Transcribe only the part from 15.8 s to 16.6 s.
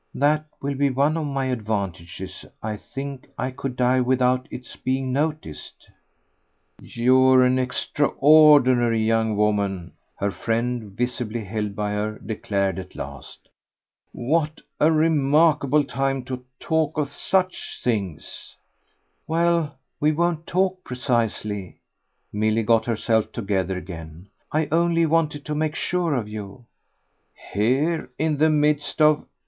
time to